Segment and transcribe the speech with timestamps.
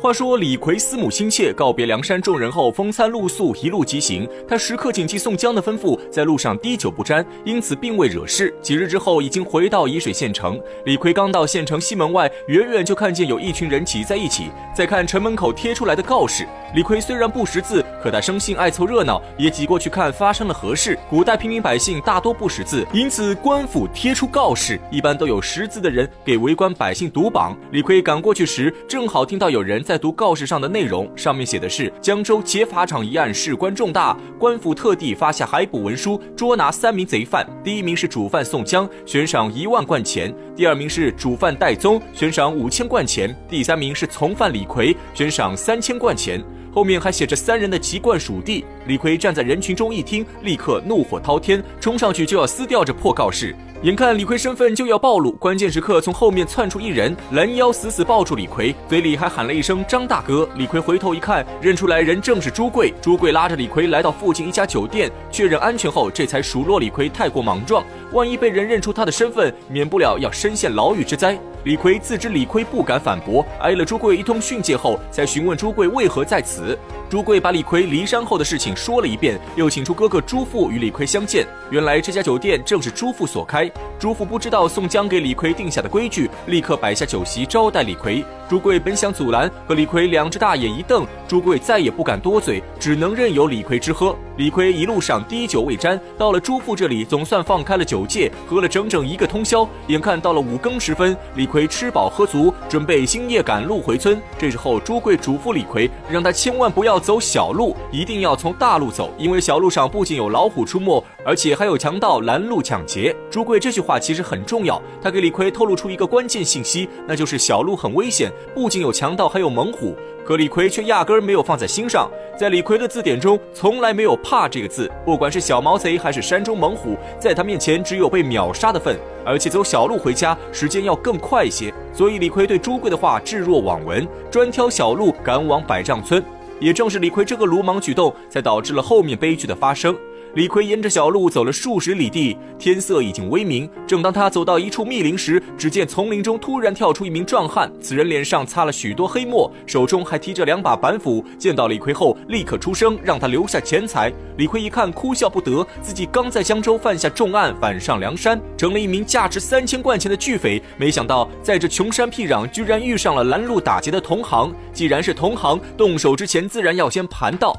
[0.00, 4.28] 话说李逵思母心切，告别梁山众人后，风餐露宿，一路疾行。
[4.46, 8.54] 他时刻谨记宋江的吩咐，在路上滴酒不沾，因此并未惹事。
[8.62, 10.60] 几日之后，已经回到沂水县城。
[10.84, 16.46] 李逵刚到县城西门外，远远就看见有一群人挤在一起，在看城门口贴出来的告示。
[16.76, 20.96] 李逵虽然不识字，可他生性爱凑热闹，也挤过去看发生了何事。
[21.10, 27.56] 古代平民百姓大多不识字，因此官府贴出告示，一般都有识字的人给围观百姓读榜。
[27.72, 29.82] 李逵赶过去时，正好听到有人。
[29.88, 37.48] 在读告示上的内容，上面写的是江州劫法场一案事关重大，官府特地发下海捕文书，捉拿三名贼犯。
[37.64, 46.38] 第一名是主犯宋江，悬赏一万贯钱；第二名是主犯戴宗，悬赏五千贯钱；第三名是从犯李逵，悬赏三千贯钱。
[46.70, 48.62] 后面还写着三人的籍贯属地。
[48.86, 53.56] 李逵站在人群中一听，立刻怒火滔天，冲上去就要撕掉这破告示。
[53.82, 60.48] 眼看李逵身份就要暴露，关键时刻从后面窜出一人，拦腰死死抱住李逵，嘴里还喊了一声“张大哥”。
[60.58, 62.92] 李逵回头一看，认出来人正是朱贵。
[63.00, 71.38] 朱贵拉着李逵来到附近一家酒店，确认安全后，这才数落李逵太过莽撞，万一被人认出他的身份，免不了要身陷牢狱之灾。
[71.64, 76.78] 李逵自知理亏，不敢反驳，挨了朱贵一通训诫后，才询问朱贵为何在此。
[77.10, 81.46] 朱贵把李逵离山后的事情说了一遍，又请出哥哥朱富与李逵相见。
[81.70, 83.70] 原来这家酒店正是朱富所开。
[83.98, 88.24] 朱富不知道宋江给李逵定下的规矩，立刻摆下酒席招待李逵。
[88.48, 94.16] 朱贵本想阻拦，和李逵两只大眼一瞪，朱贵再也不敢多嘴，只能任由李逵吃喝。
[94.38, 99.68] 李逵一路上滴酒未沾，到了朱富这里，总算放开了酒戒，喝了整整一个通宵。
[99.88, 104.18] 眼看到了五更时分，李逵吃饱喝足，准备星夜赶路回村。
[104.38, 113.14] 这时候，朱贵嘱咐李逵，让他千万不要走小路，一定要从大路走，因为小路上不仅有老虎出没，而且还有强盗拦路抢劫。
[113.30, 119.96] 朱贵这句话其实很重要，他给李逵透露出一个关键信息，那就是小路很危险，不仅有强盗，还有猛虎。
[120.24, 128.98] 可李逵却压根儿没有放在心上，在李逵的字典中从来没有“怕”这个字，不管是小毛贼还是山中猛虎，在他面前只有被秒杀的份。
[129.24, 136.22] 而且走小路回家时间要更快一些，所以李逵对朱贵的话置若罔闻，专挑小路赶往百丈村。
[136.60, 139.96] 也正是李逵这个鲁莽举动，才导致了后面悲剧的发生。
[140.34, 143.68] 李逵沿着小路走了数十里地，天色已经微明。
[143.86, 147.70] 正当他走到一处密林时，只见丛林中突然跳出一名壮汉。
[147.80, 151.24] 此人脸上擦了许多黑墨，手中还提着两把板斧。
[151.38, 154.12] 见到李逵后，立刻出声让他留下钱财。
[154.36, 160.62] 李逵一看，哭笑不得，自己刚在江州犯下重案，反上梁山，成了一名价值三千贯钱的巨匪。
[160.76, 164.54] 没想到在这穷山僻壤，居然遇上了拦路打劫的同行。
[164.72, 167.54] 既然是同行，动手之前自然要先盘道。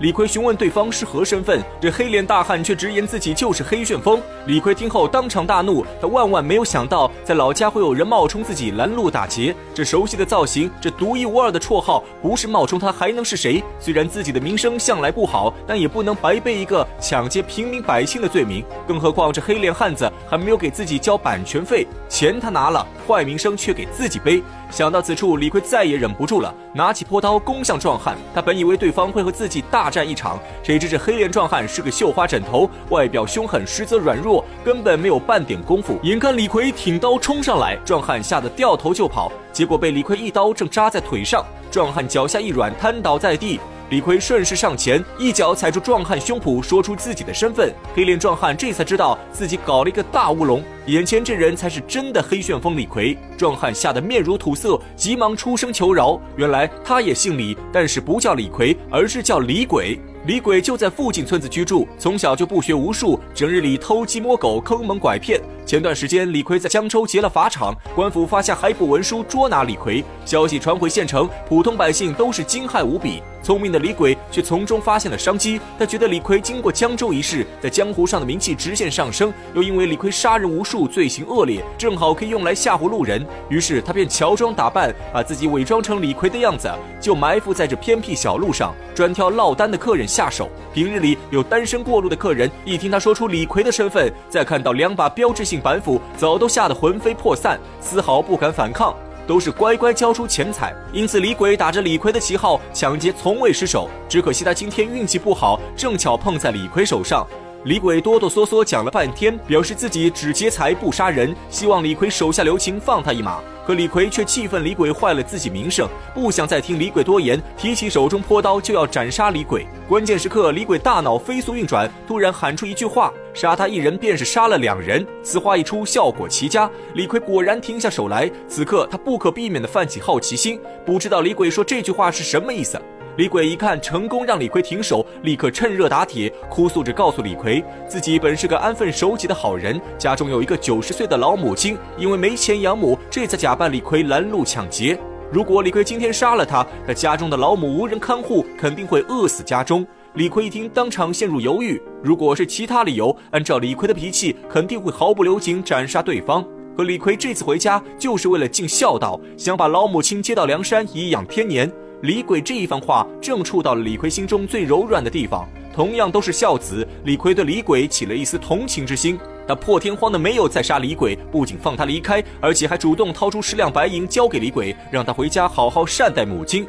[0.00, 4.20] 李逵询问对方是何身份，这黑脸大汉却直言自己就是黑旋风。
[4.46, 9.54] 李逵听后当场大怒，他万万没有想到，在老家会有人冒充自己拦路打劫。
[9.72, 13.62] 这熟悉的造型，这独一无二的绰号，不是冒充他还能是谁？
[13.78, 18.64] 虽然自己的名声向来不好，但也不能白背一个抢劫平民百姓的罪名。
[18.88, 24.42] 更何况这黑脸汉子还没有给自己交版权费，钱他拿了，坏名声却给自己背。
[24.68, 28.16] 想到此处，李逵再也忍不住了，拿起朴刀攻向壮汉。
[28.34, 35.98] 他本以为对方会和自己大战一场，谁知这黑脸壮汉是个绣花枕头，外表凶狠，实则软弱，根本没有半点功夫。
[36.02, 43.58] 眼看李逵挺刀冲上来，壮汉吓得掉头就跑，结果被李逵一刀正扎在腿上，壮汉脚下一软，瘫倒在地。
[43.92, 47.70] 李逵顺势上前，一脚踩住壮汉胸脯，说出自己的身份。
[47.94, 53.14] 黑脸壮汉这才知道自己搞了一个大乌龙，眼前这人才是真的黑旋风李逵。
[53.36, 56.18] 壮汉吓得面如土色，急忙出声求饶。
[56.36, 60.00] 原来他也姓李，但是不叫李逵，而是叫李鬼。
[60.24, 65.38] 李鬼就在附近村子居住，从小就不学无术，整日里偷鸡摸狗、坑蒙拐骗。
[65.66, 70.02] 前段时间，李逵在江州劫了法场，官府发下海捕文书捉拿李逵。
[70.24, 73.22] 消息传回县城，普通百姓都是惊骇无比。
[73.42, 83.26] 聪明的李鬼却从中发现了商机，他觉得李逵经过江州一事，在江湖上的名气直线上升，又因为李逵杀人无数，罪行恶劣，正好可以用来吓唬路人。
[83.48, 86.70] 于是他便乔装打扮，把自己伪装成李逵的样子，
[87.00, 90.06] 就埋伏在这偏僻小路上，专挑落单的客人。
[90.12, 90.48] 下手。
[90.74, 98.94] 平日里有单身过路的客人，一听他说出李逵的身份，再看到两把标志性板斧，早都吓得魂飞魄散，丝毫不敢反抗，
[99.26, 100.74] 都是乖乖交出钱财。
[100.92, 103.88] 因此，李鬼打着李逵的旗号抢劫从未失手。
[104.08, 107.26] 只可惜他今天运气不好，正巧碰在李逵手上。
[107.64, 113.40] 李鬼哆哆嗦嗦讲了半天，表示自己只劫财不杀人，希望李逵手下留情，放他一马。
[113.64, 119.64] 可李逵却气愤李鬼坏了自己名声，不想再听李鬼多言，提起手中泼刀就要斩杀李鬼。
[119.88, 128.28] 关键时刻，李鬼大脑飞速运转，突然喊出一句话：“杀他一人，便是杀了两人。”此话一出，效果奇佳，李逵果然停下手来。
[128.48, 132.76] 此刻，他不可避免地泛起好奇心，不知道李鬼说这句话是什么意思。
[133.16, 144.98] 李鬼一看成功让李逵停手，立刻趁热打铁，哭诉着告诉李逵，自己本是个安分守己的好人，家中有一个九十岁的老母亲，因为没钱养母，这才假扮李逵拦路抢劫。
[145.30, 149.86] 如果李逵今天杀了他，那家中的老母无人看护，肯定会饿死家中。
[150.14, 151.80] 李逵一听，当场陷入犹豫。
[152.02, 156.42] 如果是其他理由，按照李逵的脾气，肯定会毫不留情斩杀对方。
[156.74, 161.70] 可李逵这次回家，就是为了尽孝道，想把老母亲接到梁山颐养天年。
[162.02, 165.48] 李鬼这一番话正触到了李逵心中最柔软的地方。
[165.72, 169.16] 同样都是孝子，李逵对李鬼起了一丝同情之心。
[169.46, 176.66] 他破天荒的没有再杀李鬼，不仅放他离开，而且还主动掏出十两白银交给李鬼，让他回家好好善待母亲。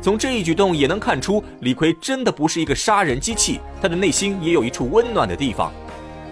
[0.00, 5.72] 从这一举动也能看出，李逵真的不是一个杀人机器，他的内心也有一处温暖的地方。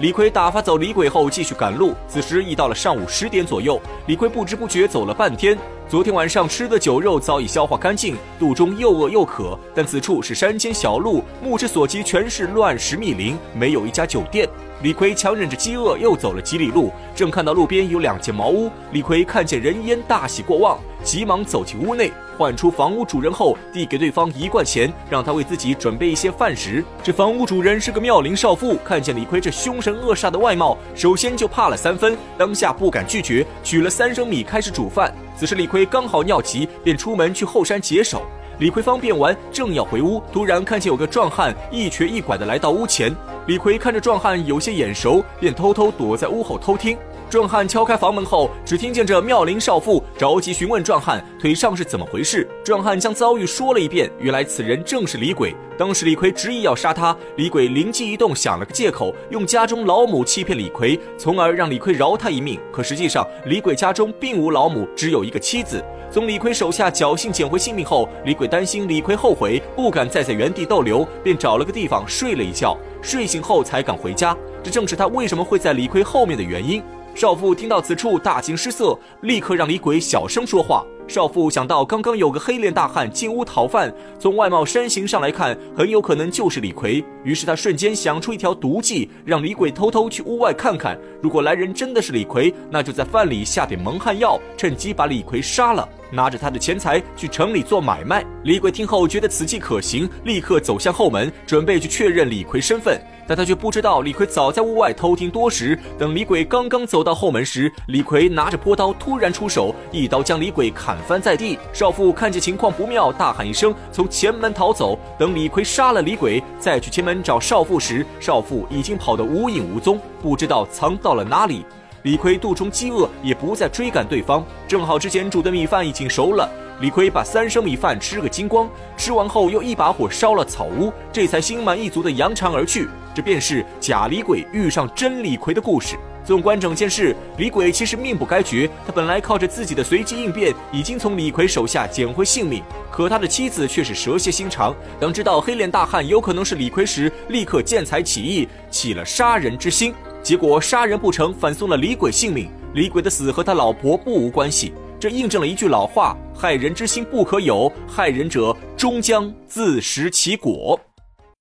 [0.01, 1.95] 李逵打发走李鬼后，继续赶路。
[2.09, 5.57] 此时已到了上午十点左右，李逵不知不觉走了半天。
[5.89, 9.57] 昨天晚上吃的酒肉早已消化干净，肚中又饿又渴。
[9.73, 14.49] 但此处是山间小路，目之所及全是乱石密林，没有一家酒店。
[14.83, 18.69] 李逵强忍着饥饿，又走了几里路，正看到路边有两间茅屋。
[18.91, 26.85] 李逵看见人烟，大喜过望，急忙走进屋内，唤出房屋主人后，递给对方一罐钱，让他为自己准备一些饭食。
[27.03, 35.13] 这房屋主人是个妙龄少妇，看见李逵这凶神恶煞的外貌，首先就怕了三分，当下不敢拒绝，取了三升米开始煮饭。
[35.37, 38.23] 此时李逵刚好尿急，便出门去后山解手。
[38.59, 43.13] 李逵方便完，正要回屋，突然看见有个壮汉一瘸一拐的来到屋前。
[43.47, 46.97] 李逵看着壮汉有些眼熟，便偷偷躲在屋后偷听。
[47.35, 52.49] 壮汉敲开房门后，只听见这妙龄少妇着急询问壮汉腿上是怎么回事。
[52.65, 55.53] 壮汉将遭遇说了一遍，原来此人正是李鬼。
[55.77, 62.57] 当时李逵执意要杀他，李鬼灵机一动，想了个借口，用家中老母欺骗李逵，从而让李逵饶他一命。
[62.71, 65.85] 可实际上，李鬼家中并无老母，只有一个妻子。
[66.13, 72.79] 从李逵手下侥幸捡回性命后，李鬼担心李逵后悔，不敢再在原地逗留，便找了个地方睡了一觉。
[73.03, 76.81] 睡醒后才敢回家，这正是他为什么会在李逵后面的原因。
[77.15, 80.85] 少妇听到此处，大惊失色，立刻让李鬼小声说话。
[81.07, 87.05] 少妇想到刚刚有个黑脸大汉进屋讨饭，从外貌身形上来看，很有可能就是李逵。
[87.23, 90.99] 于是她瞬间想出一条毒计，让李鬼偷偷去屋外看看。
[91.23, 95.89] 如果来人真的是李逵，那就在饭里下点蒙汗药，趁机把李逵杀了。
[96.11, 98.25] 拿着他的钱财去城里做买卖。
[98.45, 103.01] 李鬼听后觉得此计可行，立刻走向后门，准备去确认李逵身份。
[103.27, 105.79] 但他却不知道李逵早在屋外偷听多时。
[105.99, 111.59] 等李鬼刚刚走到后门时，李逵拿着朴刀突然出手，一刀将李鬼砍翻在地。
[111.73, 114.99] 少妇看见情况不妙，大喊一声，从前门逃走。
[115.19, 121.65] 等李逵杀了李鬼，再去前门找少妇时，少妇已经跑得无影无踪，不知道藏到了哪里。
[122.03, 124.45] 李逵肚中饥饿，也不再追赶对方。
[124.69, 126.47] 正好之前煮的米饭已经熟了，
[126.81, 128.69] 李逵把三升米饭吃个精光。
[128.97, 132.89] 吃完后，又一把火烧了草屋，这才心满意足的扬长而去。
[133.15, 135.97] 这便是假李鬼遇上真李逵的故事。
[136.25, 138.69] 纵观整件事，李鬼其实命不该绝。
[138.87, 142.63] 他本来靠着自己的随机应变，已经从李逵手下捡回性命。
[142.91, 149.95] 可他的妻子却是蛇蝎心肠，当知道黑脸大汉有可能是李逵时，立刻见财起意，起了杀人之心。
[150.23, 152.49] 结果杀人不成，反送了李鬼性命。
[152.73, 154.73] 李鬼的死和他老婆不无关系，
[155.05, 160.81] 这印证了一句老话：害人之心不可有，害人者终将自食其果。